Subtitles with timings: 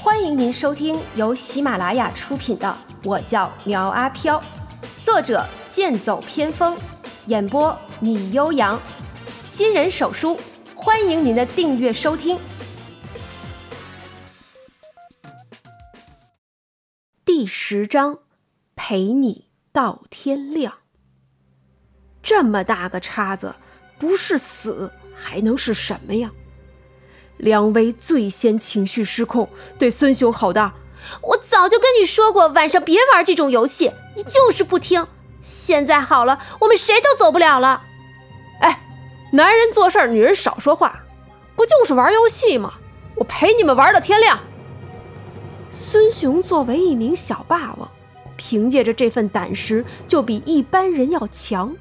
[0.00, 2.68] 欢迎您收听由喜马拉雅出品的
[3.02, 4.40] 《我叫苗阿飘》，
[5.04, 6.78] 作者剑走偏锋，
[7.26, 8.80] 演播米悠扬，
[9.42, 10.38] 新人手书，
[10.76, 12.38] 欢迎您的订阅收听。
[17.24, 18.20] 第十章，
[18.76, 20.78] 陪你到天亮。
[22.22, 23.56] 这么大个叉子，
[23.98, 26.30] 不是死还能是什么呀？
[27.38, 29.48] 梁威最先情绪失控，
[29.78, 30.72] 对孙雄吼道
[31.22, 35.06] ：“我早就跟你说过，晚上别玩这种游戏，你就是不听。
[35.40, 37.82] 现在好了，我们谁都走不了了。”
[38.60, 38.82] 哎，
[39.32, 41.04] 男人做事，女人少说话，
[41.56, 42.74] 不就是玩游戏吗？
[43.14, 44.38] 我陪你们玩到天亮。
[45.70, 47.88] 孙雄作为一名小霸王，
[48.36, 51.74] 凭借着这份胆识，就比一般人要强。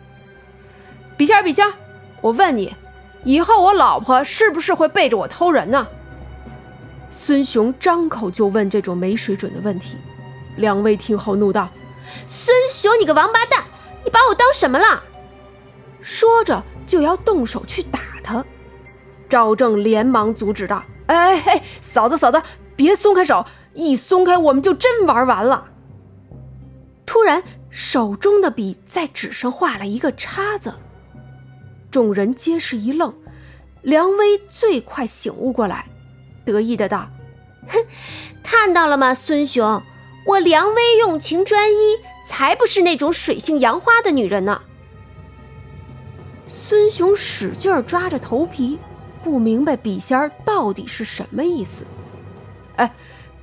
[1.18, 1.74] 笔仙儿，笔仙儿，
[2.22, 2.76] 我问你。
[3.28, 5.86] 以后我老婆是不是会背着我偷人呢？
[7.10, 9.98] 孙雄张口就问这种没水准的问题。
[10.56, 11.68] 两位听后怒道
[12.26, 13.66] ：“孙雄，你个王八蛋，
[14.06, 15.04] 你把我当什么了？”
[16.00, 18.46] 说着就要动手去打他。
[19.28, 22.42] 赵正连忙阻止道：“哎哎哎，嫂子嫂子，
[22.78, 25.66] 别松开手，一松开我们就真玩完了。”
[27.06, 30.74] 突然，手中的笔在纸上画了一个叉子。
[31.98, 33.12] 众人皆是一愣，
[33.82, 35.88] 梁威最快醒悟过来，
[36.46, 37.10] 得意的道
[37.68, 37.84] ：“哼，
[38.44, 39.82] 看到了吗，孙雄，
[40.28, 44.62] 我梁威用情专一，才不是那种水性杨花的女人呢。”
[46.48, 48.78] 孙雄使劲抓着头皮，
[49.24, 51.84] 不明白笔仙儿到底是什么意思。
[52.76, 52.94] 哎，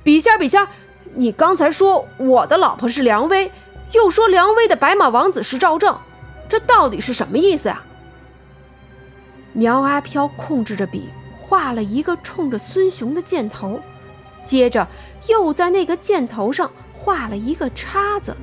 [0.01, 0.69] 笔仙儿，笔仙儿，
[1.13, 3.51] 你刚才说我的老婆是梁威，
[3.91, 5.99] 又说梁威的白马王子是赵正，
[6.47, 7.83] 这到底是什么意思呀？
[9.55, 11.09] 苗阿飘控制着笔，
[11.41, 13.79] 画了一个冲着孙雄的箭头，
[14.43, 14.85] 接着
[15.29, 18.35] 又在那个箭头上画了一个叉子。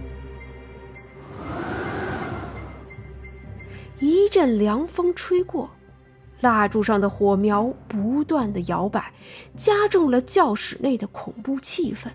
[3.98, 5.68] 一阵凉风吹过，
[6.40, 9.12] 蜡烛上的火苗不断的摇摆，
[9.54, 12.08] 加重了教室内的恐怖气氛。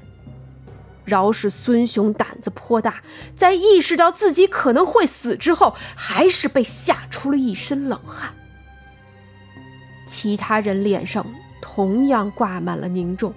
[1.05, 3.03] 饶是孙雄胆子颇大，
[3.35, 8.33] 在意识到自己可能会死之后，还是被吓出了一身冷汗。
[10.07, 11.23] 其他人脸上
[11.61, 13.33] 同样挂满了凝重，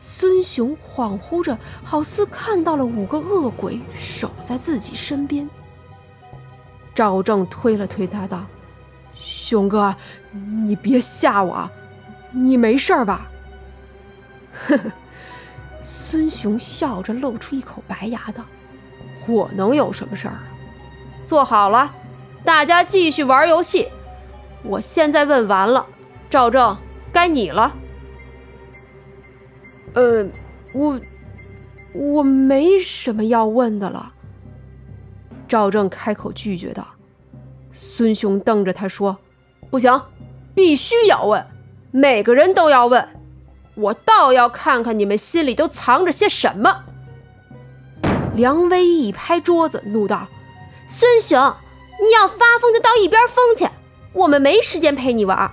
[0.00, 5.48] 孙雄恍惚着，好似看到了五个恶鬼守在自己身边。
[6.94, 8.46] 赵正推了推他，道
[9.14, 9.94] ：“雄哥，
[10.32, 11.68] 你别吓我，
[12.30, 13.30] 你没事吧？”
[14.54, 14.92] 呵呵，
[15.82, 18.44] 孙雄笑着露出一口白牙，道
[19.28, 20.38] ：“我能有什么事儿？
[21.24, 21.92] 坐好了，
[22.44, 23.88] 大家继续玩游戏。
[24.62, 25.84] 我现在问完了。”
[26.28, 26.76] 赵正，
[27.12, 27.74] 该你了。
[29.94, 30.26] 呃，
[30.74, 31.00] 我
[31.94, 34.12] 我没什么要问的了。
[35.48, 36.86] 赵正开口拒绝道。
[37.72, 39.16] 孙雄瞪着他说
[39.70, 40.02] ：“不行，
[40.54, 41.46] 必须要问，
[41.90, 43.08] 每个人都要问。
[43.74, 46.84] 我倒要看看你们心里都藏着些什么。”
[48.34, 50.26] 梁威一拍桌子，怒道
[50.88, 51.38] ：“孙雄，
[52.02, 53.66] 你要发疯就到一边疯去，
[54.12, 55.50] 我们没时间陪你玩。”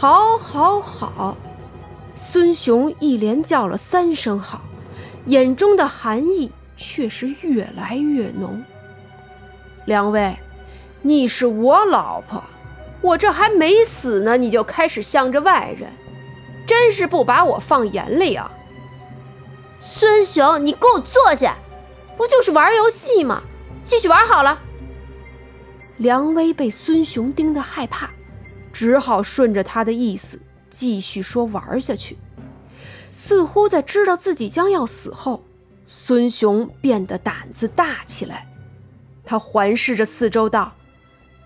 [0.00, 1.36] 好，好，好！
[2.14, 4.60] 孙雄一连叫了三声好，
[5.24, 8.62] 眼中的寒意却是越来越浓。
[9.86, 10.38] 两位，
[11.02, 12.40] 你是我老婆，
[13.00, 15.90] 我这还没死呢，你就开始向着外人，
[16.64, 18.52] 真是不把我放眼里啊！
[19.80, 21.56] 孙雄，你给我坐下！
[22.16, 23.42] 不就是玩游戏吗？
[23.82, 24.60] 继续玩好了。
[25.96, 28.10] 梁威被孙雄盯得害怕。
[28.78, 30.40] 只好顺着他的意思
[30.70, 32.16] 继续说玩下去，
[33.10, 35.42] 似乎在知道自己将要死后，
[35.88, 38.46] 孙雄变得胆子大起来。
[39.24, 40.74] 他环视着四周道：“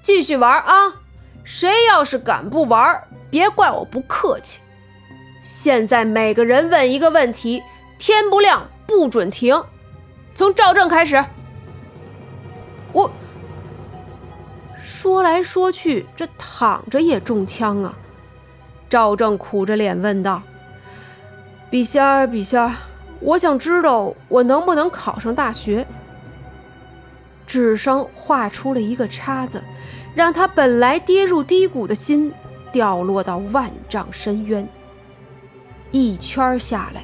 [0.05, 1.01] 继续玩啊！
[1.43, 4.61] 谁要是敢不玩，别怪我不客气。
[5.43, 7.63] 现在每个人问一个问题，
[7.97, 9.65] 天不亮不准停。
[10.35, 11.25] 从赵正开始。”
[12.93, 13.11] 我。
[15.03, 17.93] 说来说去，这躺着也中枪啊！
[18.89, 20.41] 赵正苦着脸问道
[21.69, 22.73] ：“笔仙儿，笔仙儿，
[23.19, 25.85] 我想知道我能不能考上大学。”
[27.49, 29.61] 纸上画出了一个叉子，
[30.15, 32.33] 让他本来跌入低谷的心
[32.71, 34.65] 掉落到万丈深渊。
[35.91, 37.03] 一圈下来，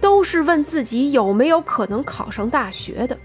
[0.00, 3.18] 都是问自己有没有可能考上大学的。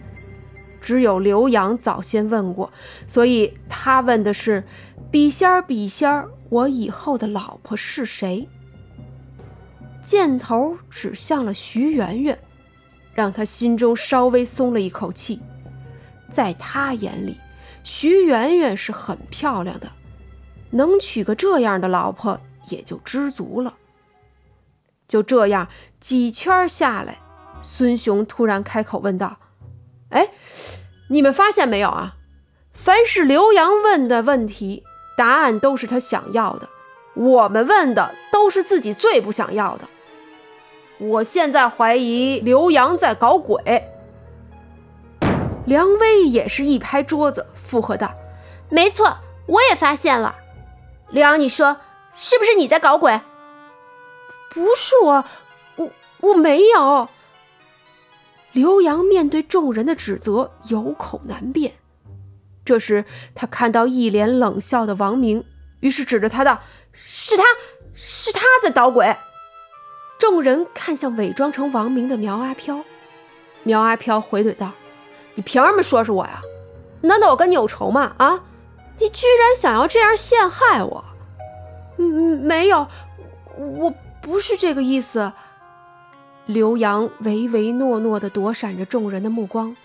[0.86, 2.72] 只有刘洋早先问过，
[3.08, 4.64] 所以他问的是
[5.10, 8.48] ：“笔仙儿，笔仙儿，我以后的老婆是谁？”
[10.04, 12.38] 箭头指向了徐媛媛，
[13.16, 15.42] 让他心中稍微松了一口气。
[16.30, 17.40] 在他眼里，
[17.84, 19.92] 徐媛媛是很漂亮的，
[20.70, 22.40] 能娶个这样的老婆
[22.70, 23.74] 也就知足了。
[25.08, 25.68] 就这样
[26.00, 27.18] 几圈下来，
[27.64, 29.40] 孙雄突然开口问道
[30.15, 30.29] ：“哎，
[31.09, 32.15] 你们发现没有啊？
[32.73, 34.83] 凡是刘洋问的问题，
[35.17, 36.67] 答案都是他想要的；
[37.15, 39.83] 我们问的都是自己最不想要的。
[40.97, 43.91] 我现在怀疑刘洋在搞鬼。”
[45.67, 48.13] 梁威也是一拍桌子附和道
[48.69, 49.17] ：“没错，
[49.47, 50.38] 我也发现了。
[51.09, 51.81] 刘洋，你说
[52.15, 53.19] 是不是你在搞鬼？”
[54.50, 55.25] 不是我，
[55.75, 55.89] 我
[56.21, 57.09] 我没有。
[58.56, 61.74] 刘洋面对众人的指责，有口难辩。
[62.63, 63.04] 这时，
[63.36, 65.44] 他看到一脸冷笑的王明，
[65.81, 66.62] 于是指着他道
[66.94, 67.44] ：“是他，
[67.94, 69.13] 是他在捣鬼。”
[70.18, 72.80] 众人看向伪装成王明的苗阿飘，
[73.63, 74.72] 苗阿飘回怼道
[75.36, 76.42] ：“你凭什么说是我呀？
[77.01, 78.16] 难道我跟你有仇吗？
[78.18, 78.42] 啊，
[79.00, 81.04] 你居然想要这样陷害我？
[81.98, 82.88] 嗯，没有，
[83.58, 83.94] 我。”
[84.25, 85.31] 不是这个意思。
[86.45, 89.75] 刘洋唯唯诺诺地躲闪着众人的目光，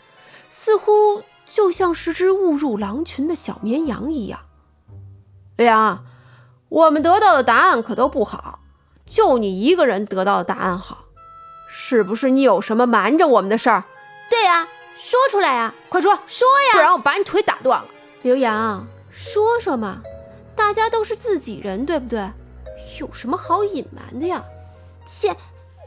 [0.51, 4.41] 似乎就像是只误入狼群的小绵羊一样。
[5.57, 6.05] 刘洋，
[6.69, 8.61] 我们得到的答案可都不好，
[9.07, 11.07] 就你一个人得到的答案好，
[11.69, 12.31] 是不是？
[12.31, 13.85] 你有什么瞒着我们的事儿？
[14.29, 17.89] 对呀，说出来呀，快说说呀，不然我把你腿打断了。
[18.23, 20.03] 刘洋，说说嘛，
[20.55, 22.31] 大家都是自己人，对不对？
[23.01, 24.45] 有什么好隐瞒的呀？
[25.07, 25.35] 切，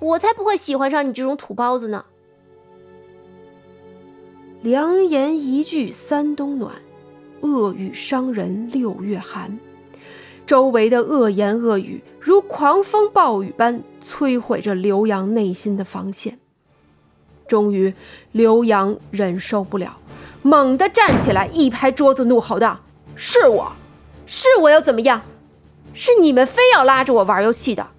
[0.03, 2.03] 我才不会喜欢上你这种土包子呢！
[4.61, 6.73] 良言一句三冬暖，
[7.39, 9.57] 恶语伤人六月寒。
[10.45, 16.37] 周围的恶言恶语如狂风暴雨般摧毁着刘洋内心的防线。
[17.47, 17.93] 终于，
[18.33, 19.97] 刘洋忍受不了，
[20.41, 22.81] 猛地站起来，一拍桌子，怒吼道
[23.15, 23.71] ：“是我，
[24.25, 25.21] 是我又怎么样？”
[25.95, 27.92] 是你们非要拉着我玩游戏的。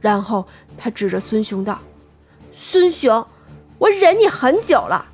[0.00, 0.46] 然后
[0.78, 1.78] 他指着孙雄道
[2.54, 3.26] ：“孙雄，
[3.78, 5.06] 我忍你很久了，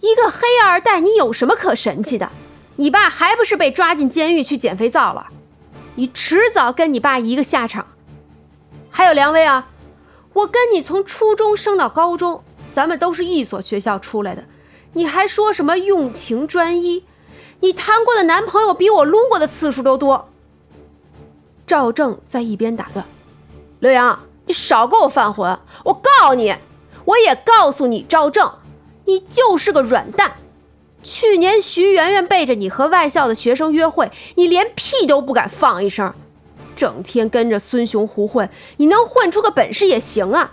[0.00, 2.30] 一个黑二代，你有什么可神气的？
[2.76, 5.28] 你爸还不是被抓进监狱去捡肥皂了？
[5.94, 7.86] 你迟早跟你爸一个下场。
[8.90, 9.68] 还有梁威啊，
[10.32, 14.44] 我跟你从初中升到高中，咱们都是一所学校出来的，
[14.94, 17.04] 你还说什么用情专一？
[17.60, 20.30] 你谈过的男朋友比我撸过的次数都多。”
[21.66, 23.06] 赵正在一边打断
[23.82, 25.58] ：“刘洋，你少给我犯浑！
[25.82, 26.54] 我告诉你，
[27.04, 28.48] 我也告诉你，赵正，
[29.06, 30.34] 你就是个软蛋。
[31.02, 36.14] 去年徐媛媛背着你和外校的学生约会，你连屁都不敢放一声，
[36.76, 38.48] 整天跟着孙雄胡混。
[38.76, 40.52] 你能混出个本事也行啊，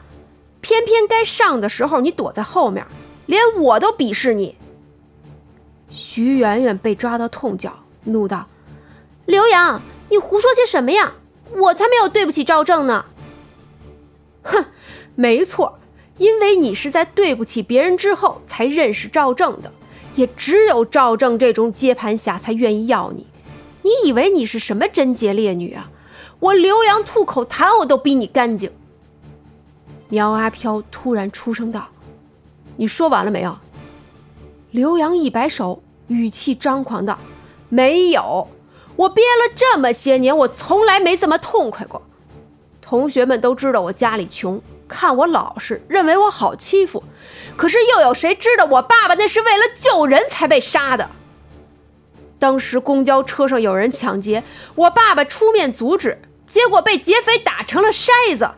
[0.60, 2.84] 偏偏该上的时候你躲在后面，
[3.28, 4.56] 连我都鄙视你。”
[5.88, 7.72] 徐媛媛被抓到痛脚，
[8.06, 8.48] 怒道
[9.28, 9.80] ：“刘洋！”
[10.10, 11.14] 你胡说些什么呀？
[11.56, 13.06] 我才没有对不起赵正呢！
[14.44, 14.66] 哼，
[15.16, 15.80] 没错，
[16.18, 19.72] 因为你是在对不起别人之后才认识赵正的，
[20.16, 23.28] 也只有赵正这种接盘侠才愿意要你。
[23.82, 25.90] 你以为你是什么贞洁烈女啊？
[26.40, 28.72] 我刘洋吐口痰我都比你干净。
[30.10, 31.88] 苗阿飘突然出声道
[32.78, 33.58] ：“你说完了没有？”
[34.72, 37.18] 刘洋一摆手，语气张狂道
[37.70, 38.48] ：“没有。”
[38.96, 42.02] 我憋了这么些年，我从来没这么痛快过。
[42.90, 47.04] 同学们都知道我家里穷，看我老实，认为我好欺负。
[47.56, 51.08] 可是又有谁知道我爸爸那是为了救人才被杀的？
[52.40, 54.44] 当时公交车上有人抢劫，
[54.74, 58.50] 我爸爸出面阻止，结果被劫匪打成了筛子。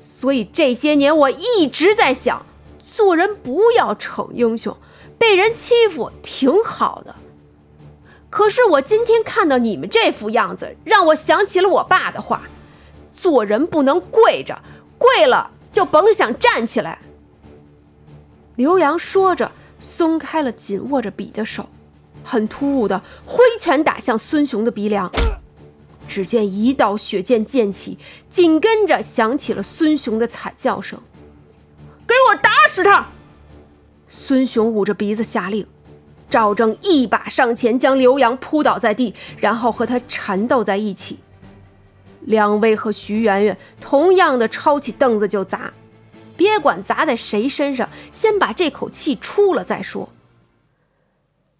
[0.00, 2.46] 所以这些年我一直在想，
[2.82, 4.74] 做人不要逞英雄，
[5.18, 7.14] 被人欺负挺好的。
[8.30, 12.40] 可是我今天看到你们这副样子，让我想起了我爸的话：
[13.16, 14.60] 做人不能跪着，
[14.98, 17.00] 跪了就甭想站起来。
[18.56, 21.68] 刘洋说着，松开了紧握着笔的手，
[22.22, 25.10] 很突兀的挥拳打向孙雄的鼻梁。
[26.08, 27.98] 只见一道血溅溅起，
[28.30, 31.00] 紧跟着响起了孙雄的惨叫声
[32.06, 33.08] ：“给我打死他！”
[34.08, 35.66] 孙雄捂着鼻子下令。
[36.30, 41.18] 赵正一把上前，将刘洋扑倒在地，然后和他缠斗在一起。
[42.26, 45.72] 梁威和徐媛媛同样的抄起凳子就砸，
[46.36, 50.10] 别管砸在谁身上，先把这口气出了再说。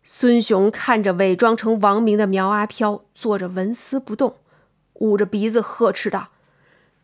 [0.02, 4.36] 孙雄看着伪装成王明的苗阿飘坐着纹丝不动，
[4.94, 6.28] 捂着鼻子呵斥道：“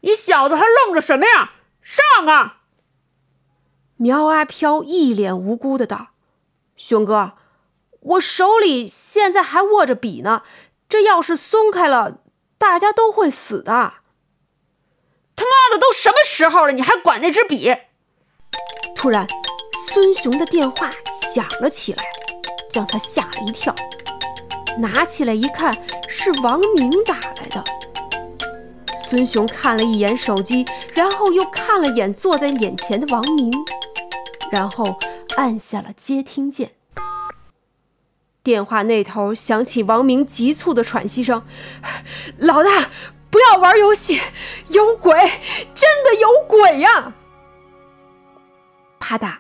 [0.02, 1.52] 你小子还愣着什么呀？
[1.80, 2.58] 上啊！
[3.96, 6.10] 苗阿飘一脸无辜的道
[6.76, 7.32] ：“熊哥，
[8.00, 10.42] 我手里现在还握着笔呢，
[10.88, 12.18] 这要是松开了，
[12.62, 13.72] 大家都会死的。”
[15.34, 17.74] 他妈的，都什么时候了，你还管那支笔？
[18.94, 19.26] 突然，
[19.92, 20.88] 孙雄的电话
[21.32, 22.04] 响了起来，
[22.70, 23.74] 将他吓了一跳。
[24.78, 25.74] 拿起来一看，
[26.08, 27.64] 是王明打来的。
[29.04, 30.64] 孙雄看了一眼手机，
[30.94, 33.52] 然后又看了眼坐在眼前的王明。
[34.52, 34.96] 然后
[35.36, 36.72] 按下了接听键，
[38.42, 41.44] 电话那头响起王明急促的喘息声
[42.38, 42.88] ：“老大，
[43.30, 44.20] 不要玩游戏，
[44.68, 45.14] 有鬼，
[45.74, 47.14] 真的有鬼呀！”
[48.98, 49.36] 啪嗒，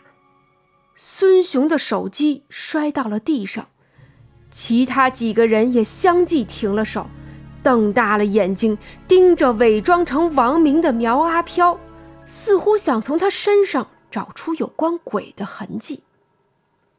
[0.94, 3.68] 孙雄的手机摔到了地上，
[4.50, 7.08] 其他几个人也相继停了手，
[7.62, 8.78] 瞪大了眼睛
[9.08, 11.78] 盯着伪装成王明的苗阿飘，
[12.26, 13.88] 似乎想从他身上。
[14.12, 16.02] 找出有关鬼的痕迹，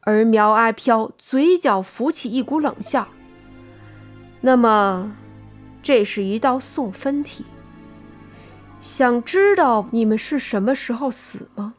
[0.04, 3.08] 而苗阿飘嘴角浮起一股冷笑。
[4.42, 5.16] 那么，
[5.82, 7.44] 这是一道送分题。
[8.80, 11.74] 想知道你们是什么时候死吗？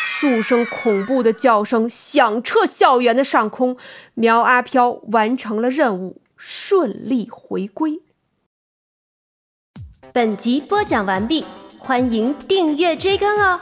[0.00, 3.76] 数声恐怖的叫声响彻校园的上空，
[4.14, 8.02] 苗阿飘完成了任务，顺利回归。
[10.12, 11.44] 本集播讲完毕，
[11.78, 13.60] 欢迎订阅追更哦。